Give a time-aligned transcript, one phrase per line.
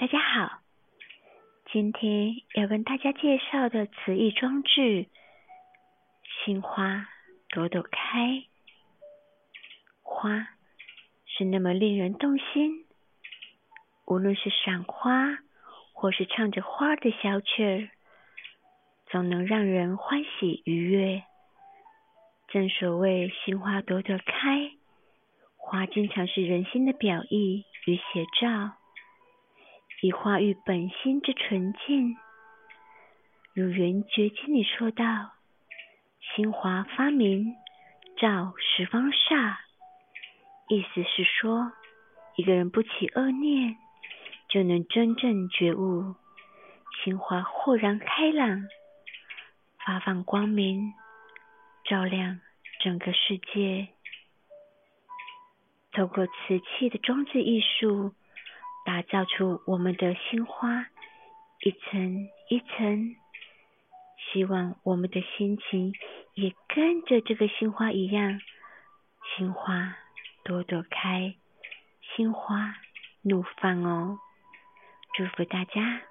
[0.00, 0.60] 大家好，
[1.72, 5.08] 今天要跟大家介绍的词义装置
[6.22, 7.08] “心花
[7.48, 8.44] 朵朵开”，
[10.04, 10.50] 花
[11.26, 12.86] 是那么令人动心，
[14.06, 15.36] 无论是赏花
[15.92, 17.90] 或是唱着花的小曲儿，
[19.10, 21.24] 总能让人欢喜愉悦。
[22.46, 24.70] 正所谓“心花朵朵开”，
[25.58, 28.76] 花经常是人心的表意与写照。
[30.00, 32.16] 以化育本心之纯净，
[33.52, 35.32] 如《圆觉经》里说道
[36.22, 37.56] ：“心华发明，
[38.16, 39.56] 照十方煞。”
[40.70, 41.72] 意思是说，
[42.36, 43.76] 一个人不起恶念，
[44.48, 46.14] 就能真正觉悟，
[47.02, 48.68] 心华豁然开朗，
[49.84, 50.92] 发放光明，
[51.84, 52.38] 照亮
[52.78, 53.88] 整个世界。
[55.90, 58.14] 透过瓷器的装置艺术。
[58.88, 60.86] 打造出我们的心花，
[61.60, 63.16] 一层一层，
[64.16, 65.92] 希望我们的心情
[66.32, 68.40] 也跟着这个心花一样，
[69.36, 69.94] 心花
[70.42, 71.34] 朵朵开，
[72.16, 72.76] 心花
[73.20, 74.18] 怒放哦！
[75.14, 76.07] 祝福大家。